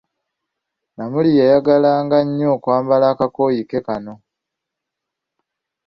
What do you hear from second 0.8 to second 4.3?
Namuli yayagala nga nnyo okwambala akakooyo ke kano.